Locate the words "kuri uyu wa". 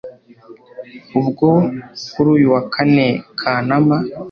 2.11-2.61